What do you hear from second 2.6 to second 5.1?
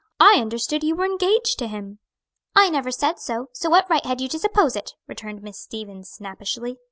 never said so; so what right had you to suppose it?"